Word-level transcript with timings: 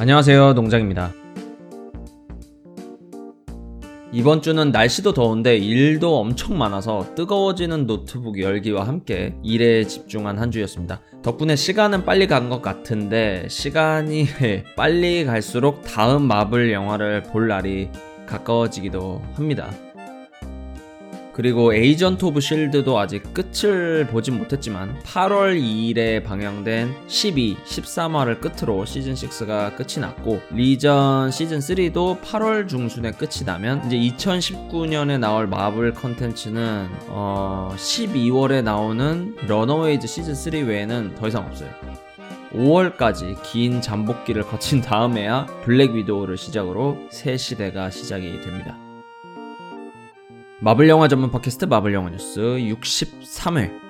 안녕하세요 0.00 0.54
농장입니다 0.54 1.12
이번 4.12 4.40
주는 4.40 4.72
날씨도 4.72 5.12
더운데 5.12 5.58
일도 5.58 6.18
엄청 6.18 6.56
많아서 6.56 7.14
뜨거워지는 7.14 7.86
노트북 7.86 8.40
열기와 8.40 8.88
함께 8.88 9.34
일에 9.42 9.84
집중한 9.84 10.38
한 10.38 10.50
주였습니다. 10.50 11.02
덕분에 11.22 11.54
시간은 11.54 12.06
빨리 12.06 12.26
간 12.26 12.48
것 12.48 12.62
같은데 12.62 13.46
시간이 13.50 14.24
빨리 14.74 15.26
갈수록 15.26 15.82
다음 15.82 16.22
마블 16.22 16.72
영화를 16.72 17.22
볼 17.24 17.46
날이 17.48 17.90
가까워지기도 18.26 19.20
합니다. 19.34 19.70
그리고 21.32 21.74
에이전트 21.74 22.24
오브 22.24 22.40
실드도 22.40 22.98
아직 22.98 23.32
끝을 23.32 24.06
보진 24.06 24.38
못했지만 24.38 24.98
8월 25.04 25.60
2일에 25.60 26.24
방영된 26.24 26.94
12, 27.06 27.56
13화를 27.64 28.40
끝으로 28.40 28.84
시즌 28.84 29.14
6가 29.14 29.76
끝이 29.76 30.00
났고 30.00 30.40
리전 30.50 31.30
시즌 31.30 31.58
3도 31.58 32.20
8월 32.20 32.68
중순에 32.68 33.12
끝이 33.12 33.44
나면 33.44 33.86
이제 33.86 33.96
2019년에 33.96 35.18
나올 35.18 35.46
마블 35.46 35.94
컨텐츠는 35.94 36.88
어 37.08 37.74
12월에 37.76 38.62
나오는 38.62 39.36
러너웨이즈 39.46 40.06
시즌 40.06 40.34
3 40.34 40.68
외에는 40.68 41.14
더 41.14 41.28
이상 41.28 41.46
없어요. 41.46 41.70
5월까지 42.52 43.40
긴 43.44 43.80
잠복기를 43.80 44.42
거친 44.42 44.80
다음에야 44.80 45.46
블랙 45.64 45.92
위도우를 45.92 46.36
시작으로 46.36 46.98
새 47.10 47.36
시대가 47.36 47.90
시작이 47.90 48.40
됩니다. 48.40 48.76
마블 50.62 50.90
영화 50.90 51.08
전문 51.08 51.30
팟캐스트 51.30 51.64
마블 51.64 51.94
영화 51.94 52.10
뉴스 52.10 52.38
63회 52.38 53.80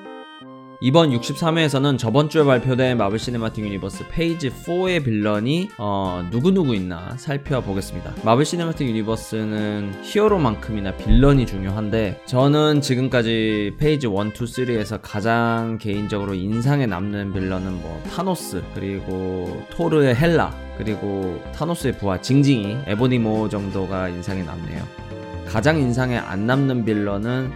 이번 0.81 1.11
63회에서는 1.11 1.99
저번 1.99 2.29
주에 2.29 2.45
발표된 2.45 2.97
마블 2.97 3.19
시네마틱 3.19 3.65
유니버스 3.65 4.07
phase 4.09 4.51
4의 4.51 5.05
빌런이 5.05 5.71
어, 5.79 6.27
누구누구 6.31 6.77
있나 6.77 7.17
살펴보겠습니다. 7.17 8.15
마블 8.25 8.45
시네마틱 8.45 8.89
유니버스는 8.89 10.05
히어로만큼이나 10.05 10.97
빌런이 10.97 11.45
중요한데 11.45 12.23
저는 12.27 12.81
지금까지 12.81 13.75
phase 13.77 14.07
1, 14.07 14.13
2, 14.13 14.15
3에서 14.15 15.01
가장 15.03 15.77
개인적으로 15.77 16.35
인상에 16.35 16.87
남는 16.87 17.33
빌런은 17.33 17.83
뭐 17.83 18.01
타노스 18.15 18.63
그리고 18.77 19.67
토르의 19.71 20.15
헬라 20.15 20.55
그리고 20.79 21.43
타노스의 21.53 21.99
부하 21.99 22.21
징징이 22.21 22.79
에보니모 22.87 23.49
정도가 23.49 24.09
인상에 24.09 24.45
남네요. 24.45 25.20
가장 25.51 25.81
인상에 25.81 26.17
안 26.17 26.47
남는 26.47 26.85
빌런은 26.85 27.51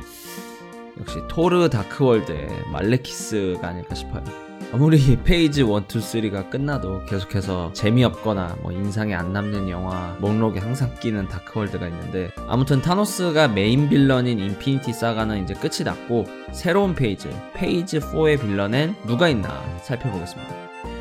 역시 0.98 1.20
토르 1.28 1.70
다크월드의 1.70 2.48
말레키스가 2.72 3.68
아닐까 3.68 3.94
싶어요. 3.94 4.24
아무리 4.72 4.98
phase 5.22 5.60
1, 5.60 5.66
2, 5.66 5.70
3가 5.70 6.50
끝나도 6.50 7.04
계속해서 7.04 7.72
재미없거나 7.72 8.56
뭐 8.62 8.72
인상에 8.72 9.14
안 9.14 9.32
남는 9.32 9.68
영화 9.68 10.16
목록에 10.18 10.58
항상 10.58 10.92
끼는 10.98 11.28
다크월드가 11.28 11.86
있는데 11.86 12.32
아무튼 12.48 12.82
타노스가 12.82 13.46
메인 13.46 13.88
빌런인 13.88 14.40
인피니티 14.40 14.92
사가는 14.92 15.44
이제 15.44 15.54
끝이 15.54 15.84
났고 15.84 16.24
새로운 16.50 16.96
phase 16.96 17.28
phase 17.54 18.00
4의 18.00 18.40
빌런엔 18.40 18.96
누가 19.06 19.28
있나 19.28 19.62
살펴보겠습니다. 19.82 20.93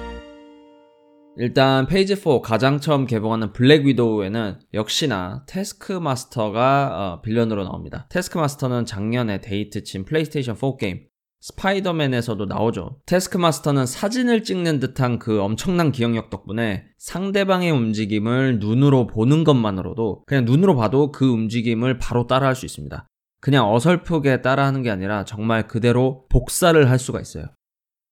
일단 1.37 1.87
phase 1.87 2.15
4 2.15 2.41
가장 2.41 2.79
처음 2.79 3.05
개봉하는 3.05 3.53
블랙 3.53 3.85
위도우에는 3.85 4.59
역시나 4.73 5.45
테스크 5.47 5.93
마스터가 5.93 6.89
어, 6.91 7.21
빌런으로 7.21 7.63
나옵니다. 7.63 8.07
테스크 8.09 8.37
마스터는 8.37 8.85
작년에 8.85 9.41
대히트 9.41 9.83
친 9.83 10.05
플레이스테이션 10.05 10.55
4 10.55 10.77
게임 10.79 11.07
스파이더맨에서도 11.43 12.45
나오죠. 12.45 13.01
테스크마스터는 13.05 13.85
사진을 13.85 14.43
찍는 14.43 14.79
듯한 14.79 15.19
그 15.19 15.41
엄청난 15.41 15.91
기억력 15.91 16.29
덕분에 16.29 16.85
상대방의 16.99 17.69
움직임을 17.69 18.59
눈으로 18.59 19.07
보는 19.07 19.43
것만으로도 19.43 20.23
그냥 20.25 20.45
눈으로 20.45 20.77
봐도 20.77 21.11
그 21.11 21.29
움직임을 21.29 21.97
바로 21.97 22.27
따라할 22.27 22.55
수 22.55 22.65
있습니다. 22.65 23.07
그냥 23.41 23.69
어설프게 23.73 24.41
따라하는 24.41 24.83
게 24.83 24.89
아니라 24.89 25.25
정말 25.25 25.67
그대로 25.67 26.25
복사를 26.29 26.89
할 26.89 26.97
수가 26.97 27.19
있어요. 27.19 27.47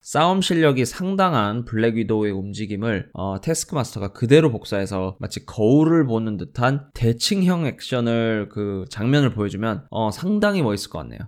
싸움 0.01 0.41
실력이 0.41 0.85
상당한 0.85 1.63
블랙 1.63 1.95
위도우의 1.95 2.31
움직임을 2.31 3.12
어, 3.13 3.39
테스크마스터가 3.39 4.13
그대로 4.13 4.51
복사해서 4.51 5.16
마치 5.19 5.45
거울을 5.45 6.07
보는 6.07 6.38
듯한 6.38 6.89
대칭형 6.95 7.67
액션을 7.67 8.50
그 8.50 8.85
장면을 8.89 9.29
보여주면 9.29 9.85
어, 9.91 10.09
상당히 10.09 10.63
멋있을 10.63 10.89
것 10.89 11.00
같네요. 11.00 11.19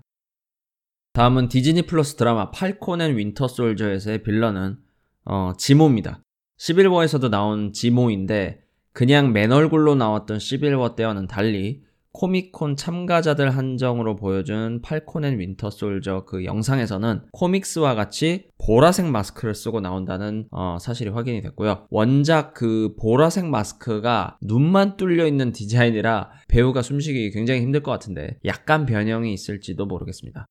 다음은 1.13 1.49
디즈니 1.49 1.83
플러스 1.83 2.15
드라마 2.15 2.49
팔콘 2.49 3.01
앤 3.01 3.15
윈터 3.15 3.47
솔저에서의 3.47 4.23
빌런은 4.23 4.77
어, 5.25 5.53
지모입니다. 5.55 6.23
11워에서도 6.57 7.29
나온 7.29 7.73
지모인데 7.73 8.63
그냥 8.91 9.33
맨 9.33 9.51
얼굴로 9.51 9.93
나왔던 9.93 10.39
11워 10.39 10.95
때와는 10.95 11.27
달리 11.27 11.83
코미콘 12.13 12.75
참가자들 12.75 13.49
한정으로 13.49 14.15
보여준 14.15 14.81
팔콘 14.81 15.25
앤 15.25 15.39
윈터 15.39 15.71
솔저 15.71 16.25
그 16.25 16.45
영상에서는 16.45 17.23
코믹스와 17.31 17.95
같이 17.95 18.45
보라색 18.65 19.07
마스크를 19.07 19.55
쓰고 19.55 19.81
나온다는 19.81 20.47
어, 20.51 20.77
사실이 20.79 21.09
확인이 21.09 21.41
됐고요. 21.41 21.87
원작 21.89 22.53
그 22.53 22.95
보라색 23.01 23.47
마스크가 23.47 24.37
눈만 24.41 24.95
뚫려 24.95 25.25
있는 25.25 25.51
디자인이라 25.51 26.29
배우가 26.47 26.83
숨쉬기 26.83 27.31
굉장히 27.31 27.61
힘들 27.61 27.81
것 27.81 27.91
같은데 27.91 28.37
약간 28.45 28.85
변형이 28.85 29.33
있을지도 29.33 29.85
모르겠습니다. 29.87 30.45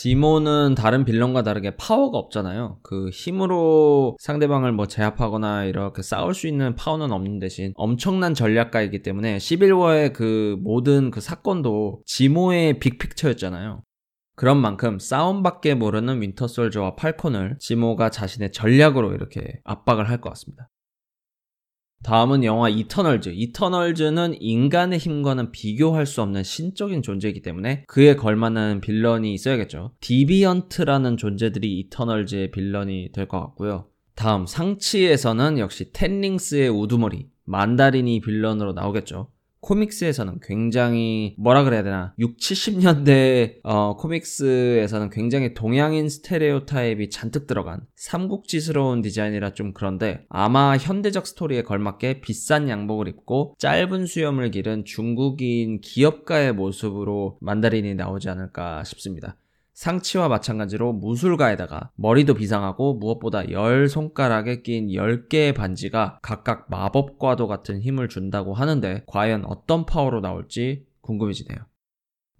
지모는 0.00 0.76
다른 0.76 1.04
빌런과 1.04 1.42
다르게 1.42 1.76
파워가 1.76 2.18
없잖아요. 2.18 2.78
그 2.84 3.10
힘으로 3.10 4.16
상대방을 4.20 4.70
뭐 4.70 4.86
제압하거나 4.86 5.64
이렇게 5.64 6.02
싸울 6.02 6.34
수 6.34 6.46
있는 6.46 6.76
파워는 6.76 7.10
없는 7.10 7.40
대신 7.40 7.72
엄청난 7.74 8.32
전략가이기 8.32 9.02
때문에 9.02 9.38
11워의 9.38 10.12
그 10.12 10.56
모든 10.62 11.10
그 11.10 11.20
사건도 11.20 12.02
지모의 12.06 12.78
big 12.78 12.92
picture였잖아요. 12.92 13.82
그런 14.36 14.58
만큼 14.58 15.00
싸움밖에 15.00 15.74
모르는 15.74 16.22
윈터솔저와 16.22 16.94
팔콘을 16.94 17.56
지모가 17.58 18.10
자신의 18.10 18.52
전략으로 18.52 19.14
이렇게 19.14 19.58
압박을 19.64 20.08
할 20.08 20.20
것 20.20 20.28
같습니다. 20.30 20.68
다음은 22.04 22.44
영화 22.44 22.68
이터널즈. 22.68 23.30
이터널즈는 23.34 24.40
인간의 24.40 24.98
힘과는 24.98 25.50
비교할 25.50 26.06
수 26.06 26.22
없는 26.22 26.44
신적인 26.44 27.02
존재이기 27.02 27.42
때문에 27.42 27.84
그에 27.88 28.14
걸맞는 28.14 28.80
빌런이 28.80 29.34
있어야겠죠. 29.34 29.92
디비언트라는 30.00 31.16
존재들이 31.16 31.78
이터널즈의 31.80 32.50
빌런이 32.52 33.10
될 33.12 33.26
것 33.26 33.40
같고요. 33.40 33.86
다음 34.14 34.46
상치에서는 34.46 35.58
역시 35.58 35.92
텐링스의 35.92 36.68
우두머리 36.70 37.28
만다린이 37.44 38.20
빌런으로 38.20 38.72
나오겠죠. 38.72 39.30
코믹스에서는 39.60 40.40
굉장히 40.42 41.34
뭐라 41.38 41.64
그래야 41.64 41.82
되나 41.82 42.14
6, 42.18 42.36
70년대 42.36 43.60
어, 43.64 43.96
코믹스에서는 43.96 45.10
굉장히 45.10 45.54
동양인 45.54 46.08
스테레오 46.08 46.66
타입이 46.66 47.10
잔뜩 47.10 47.46
들어간 47.46 47.80
삼국지스러운 47.96 49.02
디자인이라 49.02 49.54
좀 49.54 49.72
그런데 49.72 50.24
아마 50.28 50.76
현대적 50.76 51.26
스토리에 51.26 51.62
걸맞게 51.62 52.20
비싼 52.20 52.68
양복을 52.68 53.08
입고 53.08 53.54
짧은 53.58 54.06
수염을 54.06 54.50
기른 54.50 54.84
중국인 54.84 55.80
기업가의 55.80 56.52
모습으로 56.54 57.38
만다린이 57.40 57.94
나오지 57.94 58.28
않을까 58.28 58.84
싶습니다. 58.84 59.36
샹치와 59.78 60.26
마찬가지로 60.26 60.92
무술가에다가 60.92 61.92
머리도 61.94 62.34
비상하고 62.34 62.94
무엇보다 62.94 63.48
열 63.52 63.88
손가락에 63.88 64.62
낀 64.62 64.88
10개의 64.88 65.54
반지가 65.54 66.18
각각 66.20 66.66
마법과도 66.68 67.46
같은 67.46 67.80
힘을 67.80 68.08
준다고 68.08 68.54
하는데 68.54 69.04
과연 69.06 69.44
어떤 69.44 69.86
파워로 69.86 70.20
나올지 70.20 70.84
궁금해지네요. 71.02 71.58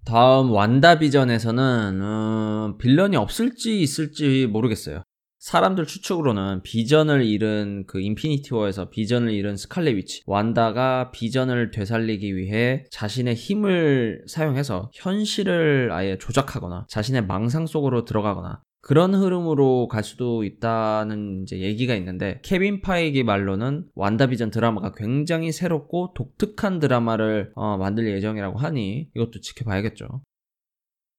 다음 0.05 0.51
완다비전에서는 0.51 2.01
음, 2.01 2.77
빌런이 2.77 3.15
없을지 3.15 3.79
있을지 3.79 4.45
모르겠어요. 4.47 5.03
사람들 5.39 5.85
추측으로는 5.85 6.63
비전을 6.63 7.23
잃은 7.23 7.85
그 7.87 8.01
인피니티 8.01 8.53
워에서 8.53 8.89
비전을 8.89 9.31
잃은 9.31 9.55
스칼렛 9.55 9.95
위치 9.95 10.21
완다가 10.25 11.11
비전을 11.11 11.71
되살리기 11.71 12.35
위해 12.35 12.83
자신의 12.91 13.35
힘을 13.35 14.25
사용해서 14.27 14.91
현실을 14.93 15.91
아예 15.93 16.17
조작하거나 16.17 16.87
자신의 16.89 17.25
망상 17.25 17.67
속으로 17.67 18.03
들어가거나 18.03 18.61
그런 18.81 19.15
흐름으로 19.15 19.87
갈 19.87 20.03
수도 20.03 20.43
있다는 20.43 21.43
이제 21.43 21.59
얘기가 21.59 21.95
있는데 21.95 22.41
케빈 22.43 22.81
파이기 22.81 23.23
말로는 23.23 23.85
완다비전 23.95 24.51
드라마가 24.51 24.91
굉장히 24.93 25.53
새롭고 25.53 26.13
독특한 26.15 26.79
드라마를 26.79 27.51
어, 27.55 27.77
만들 27.77 28.09
예정이라고 28.13 28.57
하니 28.57 29.09
이것도 29.15 29.39
지켜봐야겠죠. 29.39 30.21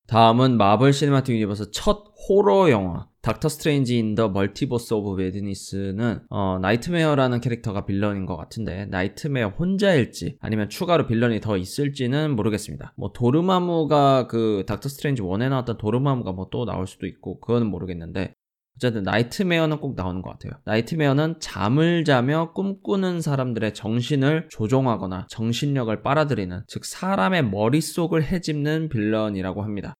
다음은 0.08 0.56
마블 0.56 0.92
시네마틱 0.92 1.36
유니버스 1.36 1.70
첫 1.70 2.04
호러 2.28 2.70
영화 2.70 3.09
닥터 3.22 3.48
스트레인지 3.48 3.98
인 3.98 4.14
더 4.14 4.28
멀티버스 4.28 4.94
오브 4.94 5.20
매드니스는 5.20 6.20
어, 6.30 6.58
나이트메어라는 6.60 7.40
캐릭터가 7.40 7.84
빌런인 7.86 8.26
것 8.26 8.36
같은데 8.36 8.86
나이트메어 8.86 9.48
혼자일지 9.58 10.36
아니면 10.40 10.68
추가로 10.68 11.06
빌런이 11.06 11.40
더 11.40 11.56
있을지는 11.56 12.34
모르겠습니다. 12.34 12.94
뭐 12.96 13.12
도르마무가 13.12 14.26
그 14.26 14.64
닥터 14.66 14.88
스트레인지 14.88 15.22
1에 15.22 15.48
나왔던 15.48 15.78
도르마무가 15.78 16.32
뭐 16.32 16.48
또 16.50 16.64
나올 16.64 16.86
수도 16.88 17.06
있고 17.06 17.38
그거는 17.40 17.68
모르겠는데 17.68 18.34
어쨌든 18.76 19.02
나이트메어는 19.02 19.78
꼭 19.78 19.94
나오는 19.94 20.22
것 20.22 20.30
같아요. 20.30 20.52
나이트메어는 20.64 21.36
잠을 21.38 22.04
자며 22.04 22.52
꿈꾸는 22.54 23.20
사람들의 23.20 23.74
정신을 23.74 24.48
조종하거나 24.50 25.26
정신력을 25.28 26.02
빨아들이는 26.02 26.62
즉 26.66 26.84
사람의 26.86 27.44
머릿속을 27.50 28.24
헤집는 28.24 28.88
빌런이라고 28.88 29.62
합니다. 29.62 29.94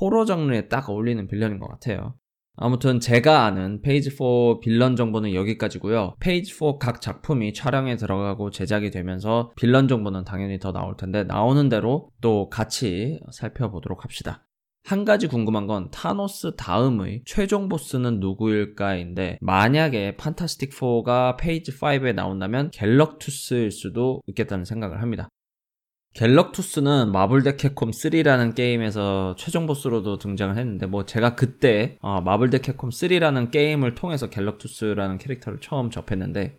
호러 0.00 0.24
장르에 0.24 0.68
딱 0.68 0.88
어울리는 0.88 1.26
빌런인 1.26 1.58
것 1.58 1.68
같아요. 1.68 2.14
아무튼 2.58 3.00
제가 3.00 3.44
아는 3.44 3.82
페이즈 3.82 4.08
4 4.10 4.60
빌런 4.62 4.96
정보는 4.96 5.34
여기까지고요. 5.34 6.16
페이즈 6.20 6.52
4 6.54 6.78
각 6.78 7.02
작품이 7.02 7.52
촬영에 7.52 7.96
들어가고 7.96 8.50
제작이 8.50 8.90
되면서 8.90 9.52
빌런 9.56 9.88
정보는 9.88 10.24
당연히 10.24 10.58
더 10.58 10.72
나올 10.72 10.96
텐데 10.96 11.22
나오는 11.24 11.68
대로 11.68 12.08
또 12.22 12.48
같이 12.48 13.20
살펴보도록 13.30 14.04
합시다. 14.04 14.46
한 14.84 15.04
가지 15.04 15.26
궁금한 15.26 15.66
건 15.66 15.90
타노스 15.90 16.54
다음의 16.56 17.22
최종 17.26 17.68
보스는 17.68 18.20
누구일까인데 18.20 19.38
만약에 19.40 20.16
판타스틱 20.16 20.70
4가 20.70 21.36
페이즈 21.36 21.72
5에 21.72 22.14
나온다면 22.14 22.70
갤럭투스일 22.70 23.72
수도 23.72 24.22
있겠다는 24.28 24.64
생각을 24.64 25.02
합니다. 25.02 25.28
갤럭투스는 26.16 27.12
마블 27.12 27.42
대 27.42 27.56
캡콤 27.56 27.90
3라는 27.90 28.54
게임에서 28.54 29.34
최종 29.36 29.66
보스로도 29.66 30.16
등장을 30.16 30.56
했는데 30.56 30.86
뭐 30.86 31.04
제가 31.04 31.34
그때 31.34 31.98
어, 32.00 32.22
마블 32.22 32.48
대 32.48 32.58
캡콤 32.58 32.88
3라는 32.88 33.50
게임을 33.50 33.94
통해서 33.94 34.30
갤럭투스라는 34.30 35.18
캐릭터를 35.18 35.58
처음 35.60 35.90
접했는데 35.90 36.56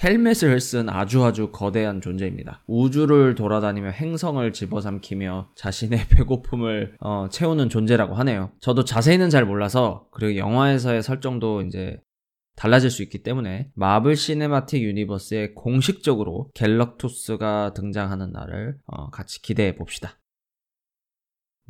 헬멧을 0.00 0.60
쓴 0.60 0.88
아주 0.88 1.24
아주 1.24 1.50
거대한 1.50 2.00
존재입니다. 2.00 2.62
우주를 2.68 3.34
돌아다니며 3.34 3.90
행성을 3.90 4.52
집어삼키며 4.52 5.50
자신의 5.56 6.06
배고픔을 6.14 6.94
어, 7.00 7.26
채우는 7.32 7.68
존재라고 7.68 8.14
하네요. 8.14 8.52
저도 8.60 8.84
자세히는 8.84 9.28
잘 9.28 9.44
몰라서 9.44 10.06
그리고 10.12 10.36
영화에서의 10.36 11.02
설정도 11.02 11.62
이제 11.62 11.98
달라질 12.56 12.90
수 12.90 13.02
있기 13.02 13.22
때문에 13.22 13.70
마블 13.74 14.16
시네마틱 14.16 14.82
유니버스에 14.82 15.52
공식적으로 15.54 16.50
갤럭투스가 16.54 17.72
등장하는 17.74 18.32
날을 18.32 18.76
어, 18.86 19.10
같이 19.10 19.40
기대해 19.40 19.74
봅시다. 19.74 20.20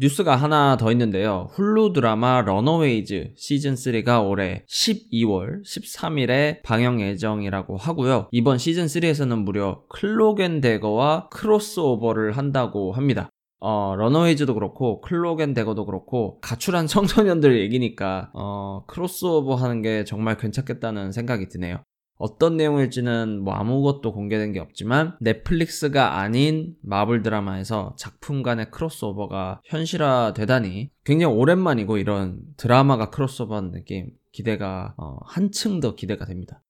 뉴스가 0.01 0.35
하나 0.35 0.79
더 0.79 0.91
있는데요. 0.93 1.49
훌루 1.53 1.93
드라마 1.93 2.41
런어웨이즈 2.41 3.35
시즌3가 3.37 4.27
올해 4.27 4.65
12월 4.67 5.63
13일에 5.63 6.63
방영 6.63 7.03
예정이라고 7.03 7.77
하고요. 7.77 8.29
이번 8.33 8.57
시즌3에서는 8.57 9.43
무려 9.43 9.85
클록 9.91 10.41
앤 10.41 10.63
대거와 10.63 11.29
크로스오버를 11.29 12.39
한다고 12.39 12.93
합니다. 12.93 13.29
어, 13.61 13.95
러너웨이즈도 13.97 14.55
그렇고 14.55 15.01
클록 15.03 15.39
앤 15.39 15.55
대거도 15.55 15.87
그렇고 15.87 16.41
가출한 16.41 16.87
청소년들 16.89 17.61
얘기니까 17.61 18.31
어, 18.35 18.85
크로스오버 18.87 19.55
하는 19.55 19.83
게 19.83 20.05
정말 20.05 20.37
괜찮겠다는 20.37 21.13
생각이 21.13 21.49
드네요. 21.49 21.83
어떤 22.21 22.59
내용일지는 22.59 23.41
뭐 23.41 23.55
아무것도 23.55 24.13
공개된 24.13 24.53
게 24.53 24.61
없지만 24.61 25.17
넷플릭스가 25.21 26.19
아닌 26.19 26.75
마블 26.83 27.23
드라마에서 27.23 27.95
작품 27.97 28.43
간의 28.43 28.71
크로스오버가 28.71 29.63
현실화 29.65 30.35
되다니 30.35 30.91
굉장히 31.05 31.35
오랜만이고 31.35 31.97
이런 31.97 32.41
드라마가 32.59 33.09
크로스오버하는 33.09 33.73
느낌 33.73 34.11
기대가 34.33 34.95
어, 34.99 35.17
한층 35.25 35.81
더 35.81 35.95
기대가 35.95 36.27
됩니다. 36.27 36.63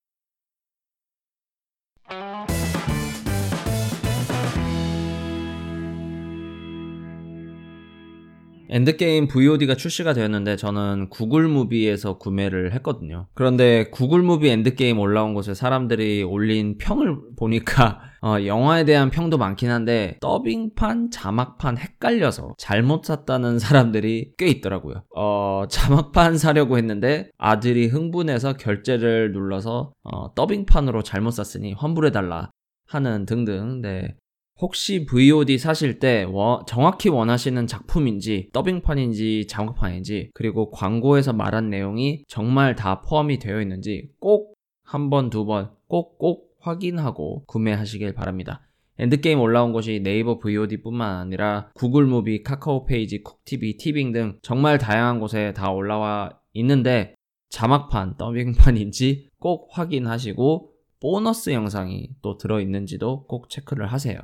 엔드게임 8.70 9.26
VOD가 9.26 9.74
출시가 9.74 10.12
되었는데 10.12 10.56
저는 10.56 11.08
구글 11.10 11.48
무비에서 11.48 12.18
구매를 12.18 12.72
했거든요. 12.74 13.26
그런데 13.34 13.90
구글 13.90 14.22
무비 14.22 14.48
엔드게임 14.48 14.98
올라온 14.98 15.34
곳에 15.34 15.54
사람들이 15.54 16.22
올린 16.22 16.78
평을 16.78 17.16
보니까 17.36 18.00
어, 18.22 18.36
영화에 18.44 18.84
대한 18.84 19.10
평도 19.10 19.38
많긴 19.38 19.70
한데 19.70 20.18
더빙판, 20.20 21.10
자막판 21.10 21.78
헷갈려서 21.78 22.54
잘못 22.58 23.04
샀다는 23.04 23.58
사람들이 23.58 24.32
꽤 24.36 24.46
있더라고요. 24.46 25.04
어, 25.16 25.64
자막판 25.68 26.36
사려고 26.38 26.76
했는데 26.76 27.30
아들이 27.38 27.86
흥분해서 27.86 28.58
결제를 28.58 29.32
눌러서 29.32 29.92
어, 30.04 30.34
더빙판으로 30.34 31.02
잘못 31.02 31.30
샀으니 31.30 31.72
환불해달라 31.72 32.50
하는 32.86 33.24
등등 33.24 33.80
네. 33.80 34.16
혹시 34.60 35.06
VOD 35.06 35.58
사실 35.58 35.98
때 35.98 36.24
워, 36.24 36.64
정확히 36.66 37.08
원하시는 37.08 37.66
작품인지 37.66 38.50
더빙판인지 38.52 39.46
자막판인지 39.48 40.30
그리고 40.34 40.70
광고에서 40.70 41.32
말한 41.32 41.70
내용이 41.70 42.24
정말 42.28 42.74
다 42.76 43.00
포함이 43.00 43.38
되어 43.38 43.60
있는지 43.60 44.10
꼭 44.20 44.60
한 44.90 45.08
번, 45.08 45.30
두 45.30 45.44
번, 45.44 45.70
꼭 45.88 46.18
꼭 46.18 46.56
확인하고 46.58 47.44
구매하시길 47.46 48.12
바랍니다. 48.12 48.66
엔드게임 48.98 49.40
올라온 49.40 49.72
곳이 49.72 50.00
네이버 50.02 50.38
VOD 50.38 50.82
뿐만 50.82 51.16
아니라 51.16 51.70
구글 51.74 52.06
무비, 52.06 52.42
카카오 52.42 52.84
페이지, 52.84 53.22
쿡TV, 53.22 53.76
티빙 53.76 54.12
등 54.12 54.38
정말 54.42 54.78
다양한 54.78 55.20
곳에 55.20 55.52
다 55.54 55.70
올라와 55.70 56.38
있는데 56.54 57.14
자막판, 57.50 58.16
더빙판인지 58.18 59.28
꼭 59.38 59.68
확인하시고 59.70 60.72
보너스 61.00 61.50
영상이 61.50 62.10
또 62.20 62.36
들어있는지도 62.36 63.26
꼭 63.26 63.48
체크를 63.48 63.86
하세요. 63.86 64.20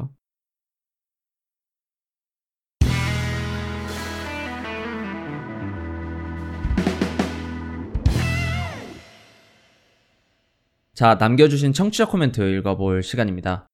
자, 10.96 11.16
남겨주신 11.16 11.74
청취자 11.74 12.06
코멘트 12.06 12.40
읽어볼 12.40 13.02
시간입니다. 13.02 13.66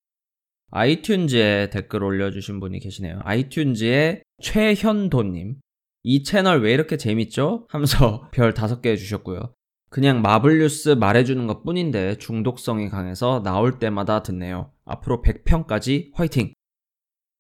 아이튠즈에 0.73 1.71
댓글 1.71 2.03
올려주신 2.03 2.59
분이 2.59 2.81
계시네요. 2.81 3.21
아이튠즈의 3.21 4.23
최현도님. 4.43 5.55
이 6.03 6.25
채널 6.25 6.63
왜 6.63 6.73
이렇게 6.75 6.97
재밌죠? 6.97 7.69
하면서 7.71 8.29
별 8.35 8.55
다섯 8.55 8.81
개 8.81 8.97
주셨고요. 8.97 9.55
그냥 9.89 10.21
마블 10.21 10.59
뉴스 10.59 10.89
말해주는 10.89 11.47
것 11.47 11.63
뿐인데 11.63 12.19
중독성이 12.19 12.89
강해서 12.89 13.41
나올 13.45 13.79
때마다 13.79 14.25
듣네요. 14.25 14.73
앞으로 14.85 15.23
100편까지 15.23 16.11
화이팅! 16.15 16.53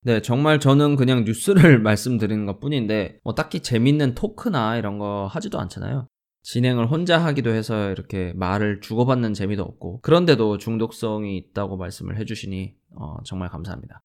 네, 0.04 0.22
정말 0.22 0.60
저는 0.60 0.94
그냥 0.94 1.24
뉴스를 1.24 1.80
말씀드리는 1.82 2.46
것 2.46 2.60
뿐인데, 2.60 3.18
뭐 3.24 3.34
딱히 3.34 3.58
재밌는 3.58 4.14
토크나 4.14 4.76
이런 4.76 4.98
거 4.98 5.26
하지도 5.26 5.58
않잖아요. 5.58 6.06
진행을 6.42 6.90
혼자 6.90 7.18
하기도 7.18 7.50
해서 7.50 7.90
이렇게 7.90 8.32
말을 8.34 8.80
주고받는 8.80 9.34
재미도 9.34 9.62
없고 9.62 10.00
그런데도 10.00 10.58
중독성이 10.58 11.36
있다고 11.36 11.76
말씀을 11.76 12.18
해주시니 12.18 12.74
어, 12.96 13.16
정말 13.24 13.48
감사합니다. 13.48 14.02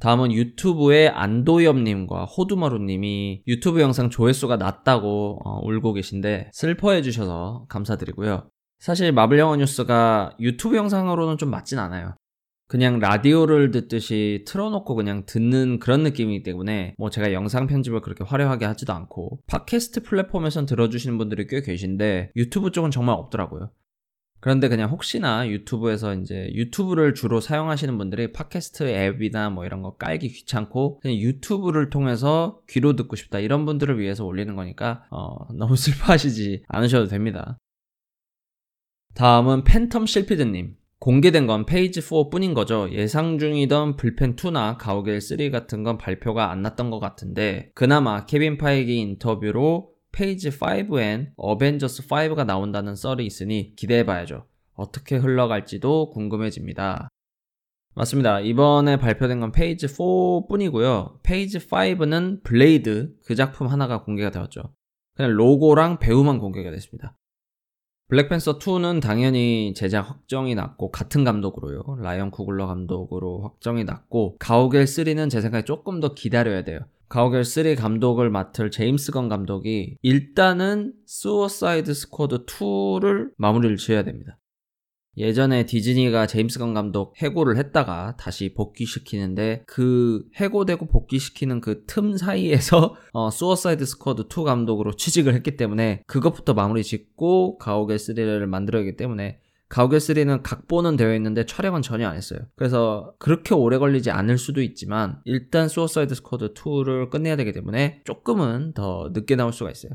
다음은 0.00 0.32
유튜브의 0.32 1.08
안도엽님과 1.08 2.26
호두마루님이 2.26 3.42
유튜브 3.48 3.80
영상 3.80 4.10
조회수가 4.10 4.56
낮다고 4.56 5.40
어, 5.44 5.60
울고 5.66 5.94
계신데 5.94 6.50
슬퍼해 6.52 7.02
주셔서 7.02 7.66
감사드리고요. 7.68 8.48
사실 8.78 9.12
마블 9.12 9.38
영화 9.40 9.56
뉴스가 9.56 10.36
유튜브 10.38 10.76
영상으로는 10.76 11.36
좀 11.36 11.50
맞진 11.50 11.80
않아요. 11.80 12.14
그냥 12.68 12.98
라디오를 12.98 13.70
듣듯이 13.70 14.44
틀어놓고 14.46 14.94
그냥 14.94 15.24
듣는 15.24 15.78
그런 15.78 16.02
느낌이기 16.02 16.42
때문에 16.42 16.94
뭐 16.98 17.08
제가 17.08 17.32
영상 17.32 17.66
편집을 17.66 18.02
그렇게 18.02 18.24
화려하게 18.24 18.66
하지도 18.66 18.92
않고 18.92 19.40
팟캐스트 19.46 20.02
플랫폼에선 20.02 20.66
들어주시는 20.66 21.16
분들이 21.16 21.46
꽤 21.46 21.62
계신데 21.62 22.32
유튜브 22.36 22.70
쪽은 22.70 22.90
정말 22.90 23.16
없더라고요. 23.16 23.70
그런데 24.40 24.68
그냥 24.68 24.90
혹시나 24.90 25.48
유튜브에서 25.48 26.14
이제 26.14 26.50
유튜브를 26.52 27.14
주로 27.14 27.40
사용하시는 27.40 27.96
분들이 27.96 28.32
팟캐스트 28.32 28.84
앱이나 28.84 29.48
뭐 29.48 29.64
이런 29.64 29.80
거 29.80 29.96
깔기 29.96 30.28
귀찮고 30.28 31.00
그냥 31.00 31.16
유튜브를 31.16 31.88
통해서 31.88 32.60
귀로 32.68 32.94
듣고 32.96 33.16
싶다 33.16 33.40
이런 33.40 33.64
분들을 33.64 33.98
위해서 33.98 34.26
올리는 34.26 34.54
거니까 34.54 35.06
어, 35.10 35.52
너무 35.54 35.74
슬퍼하시지 35.74 36.64
않으셔도 36.68 37.06
됩니다. 37.06 37.58
다음은 39.14 39.64
팬텀 39.64 40.06
실피드님. 40.06 40.76
공개된 41.00 41.46
건 41.46 41.64
페이즈 41.64 42.00
4 42.00 42.28
뿐인 42.30 42.54
거죠. 42.54 42.88
예상 42.90 43.38
중이던 43.38 43.96
블팬 43.96 44.34
2나 44.34 44.76
가오갤 44.78 45.20
3 45.20 45.50
같은 45.50 45.84
건 45.84 45.96
발표가 45.96 46.50
안 46.50 46.62
났던 46.62 46.90
것 46.90 46.98
같은데 46.98 47.70
그나마 47.74 48.26
케빈 48.26 48.58
파이기 48.58 48.98
인터뷰로 48.98 49.92
페이즈 50.10 50.50
5엔 50.50 51.30
어벤져스 51.36 52.08
5가 52.08 52.44
나온다는 52.44 52.96
썰이 52.96 53.24
있으니 53.24 53.74
기대해봐야죠. 53.76 54.46
어떻게 54.74 55.16
흘러갈지도 55.16 56.10
궁금해집니다. 56.10 57.08
맞습니다. 57.94 58.40
이번에 58.40 58.96
발표된 58.96 59.38
건 59.38 59.52
페이즈 59.52 59.86
4 59.86 59.96
뿐이고요. 60.48 61.20
페이즈 61.22 61.58
5는 61.58 62.42
블레이드 62.42 63.14
그 63.24 63.36
작품 63.36 63.68
하나가 63.68 64.02
공개가 64.02 64.30
되었죠. 64.30 64.74
그냥 65.14 65.32
로고랑 65.32 66.00
배우만 66.00 66.38
공개가 66.38 66.70
됐습니다. 66.72 67.16
블랙팬서 68.08 68.58
2는 68.58 69.02
당연히 69.02 69.74
제작 69.76 70.08
확정이 70.08 70.54
났고 70.54 70.90
같은 70.90 71.24
감독으로요. 71.24 71.98
라이언 72.00 72.30
쿠글러 72.30 72.66
감독으로 72.66 73.42
확정이 73.42 73.84
났고 73.84 74.36
가오갤 74.38 74.84
3는 74.84 75.28
제 75.28 75.42
생각에 75.42 75.64
조금 75.64 76.00
더 76.00 76.14
기다려야 76.14 76.64
돼요. 76.64 76.80
가오갤 77.10 77.44
3 77.44 77.74
감독을 77.74 78.30
맡을 78.30 78.70
제임스 78.70 79.12
건 79.12 79.28
감독이 79.28 79.98
일단은 80.00 80.94
수어사이드 81.04 81.92
스쿼드 81.92 82.46
2를 82.46 83.28
마무리를 83.36 83.76
지어야 83.76 84.04
됩니다. 84.04 84.38
예전에 85.18 85.66
디즈니가 85.66 86.26
제임스 86.26 86.58
건 86.60 86.74
감독 86.74 87.20
해고를 87.20 87.56
했다가 87.56 88.16
다시 88.18 88.54
복귀시키는데 88.54 89.64
그 89.66 90.24
해고되고 90.36 90.86
복귀시키는 90.86 91.60
그 91.60 91.78
틈 91.86 92.16
사이에서 92.16 92.94
어, 93.12 93.30
수어사이드 93.30 93.84
스쿼드 93.84 94.24
2 94.30 94.44
감독으로 94.44 94.94
취직을 94.94 95.34
했기 95.34 95.56
때문에 95.56 96.02
그것부터 96.06 96.54
마무리 96.54 96.84
짓고 96.84 97.58
가오갤 97.58 97.96
3를 97.96 98.46
만들어야 98.46 98.82
하기 98.82 98.96
때문에 98.96 99.40
가오갤 99.68 99.98
3는 99.98 100.40
각본은 100.42 100.96
되어 100.96 101.14
있는데 101.16 101.44
촬영은 101.44 101.82
전혀 101.82 102.08
안 102.08 102.16
했어요. 102.16 102.40
그래서 102.56 103.14
그렇게 103.18 103.54
오래 103.54 103.78
걸리지 103.78 104.10
않을 104.10 104.38
수도 104.38 104.62
있지만 104.62 105.20
일단 105.24 105.68
수어사이드 105.68 106.14
스쿼드 106.14 106.54
2를 106.54 107.10
끝내야 107.10 107.36
되기 107.36 107.52
때문에 107.52 108.02
조금은 108.04 108.72
더 108.72 109.10
늦게 109.12 109.36
나올 109.36 109.52
수가 109.52 109.70
있어요. 109.70 109.92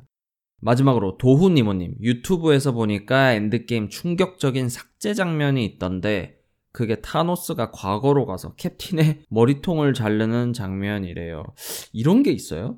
마지막으로 0.64 1.18
도훈이모님 1.18 1.96
유튜브에서 2.02 2.72
보니까 2.72 3.34
엔드게임 3.34 3.90
충격적인 3.90 4.70
삭제 4.70 5.14
장면이 5.14 5.66
있던데 5.66 6.38
그게 6.72 7.02
타노스가 7.02 7.72
과거로 7.72 8.26
가서 8.26 8.56
캡틴의 8.56 9.24
머리통을 9.30 9.94
자르는 9.94 10.54
장면이래요. 10.54 11.44
이런 11.92 12.24
게 12.24 12.32
있어요? 12.32 12.78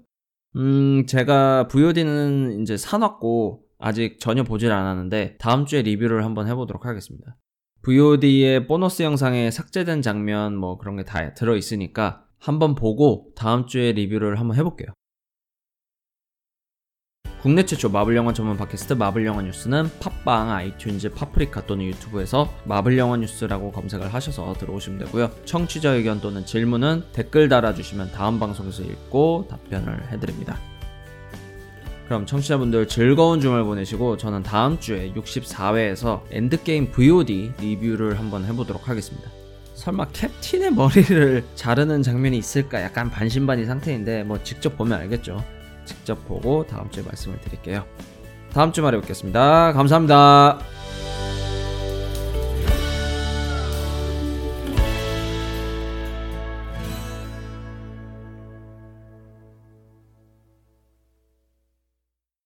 음, 0.58 1.06
제가 1.06 1.68
VOD는 1.68 2.62
이제 2.62 2.76
사놨고 2.78 3.64
아직 3.78 4.20
전혀 4.20 4.44
보질 4.44 4.72
않았는데 4.72 5.38
다음 5.38 5.66
주에 5.66 5.82
리뷰를 5.82 6.26
한번 6.26 6.48
해보도록 6.48 6.86
하겠습니다. 6.86 7.38
VOD의 7.84 8.68
보너스 8.68 9.04
영상에 9.04 9.52
삭제된 9.52 10.02
장면 10.02 10.56
뭐 10.58 10.78
그런 10.78 10.96
게 10.98 11.04
다 11.04 11.34
들어 11.34 11.56
있으니까 11.56 12.26
한번 12.40 12.76
보고 12.76 13.32
다음 13.36 13.66
주에 13.68 13.92
리뷰를 13.92 14.40
한번 14.40 14.58
해볼게요. 14.58 14.90
국내 17.46 17.64
최초 17.64 17.90
마블 17.90 18.16
영화 18.16 18.34
전문 18.34 18.58
팟캐스트 18.58 18.94
마블 18.94 19.24
영화 19.28 19.44
뉴스는 19.44 19.92
팟빵, 20.00 20.48
아이튠즈, 20.48 21.14
파프리카 21.14 21.68
또는 21.68 21.86
유튜브에서 21.86 22.52
마블 22.64 22.98
영화 22.98 23.18
뉴스라고 23.18 23.72
검색을 23.72 24.12
하셔서 24.12 24.54
들어오시면 24.54 24.98
되고요. 25.06 25.30
청취자 25.46 25.92
의견 25.92 26.22
또는 26.22 26.44
질문은 26.44 27.04
댓글 27.14 27.48
달아주시면 27.48 28.14
다음 28.14 28.40
방송에서 28.40 28.82
읽고 28.82 29.46
답변을 29.48 30.12
해드립니다. 30.12 30.58
그럼 32.06 32.26
청취자분들 32.26 32.88
즐거운 32.88 33.40
주말 33.40 33.64
보내시고 33.64 34.18
저는 34.18 34.42
다음 34.42 34.80
주에 34.80 35.14
64회에서 35.14 36.22
엔드게임 36.32 36.90
VOD 36.90 37.52
리뷰를 37.60 38.18
한번 38.18 38.44
해보도록 38.46 38.90
하겠습니다. 38.90 39.30
설마 39.76 40.08
캡틴의 40.14 40.72
머리를 40.72 41.44
자르는 41.54 42.02
장면이 42.02 42.40
있을까 42.40 42.82
약간 42.82 43.12
반신반의 43.12 43.68
상태인데 43.68 44.24
뭐 44.24 44.42
직접 44.42 44.76
보면 44.76 44.98
알겠죠. 44.98 45.44
직접 45.86 46.28
보고 46.28 46.66
다음 46.66 46.90
주에 46.90 47.04
말씀을 47.04 47.40
드릴게요. 47.42 47.86
다음 48.54 48.72
주말에 48.72 49.00
뵙겠습니다. 49.02 49.74
감사합니다. 49.74 50.60